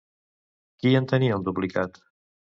Qui 0.79 0.95
en 1.01 1.09
tenia 1.13 1.37
un 1.43 1.47
duplicat? 1.51 2.03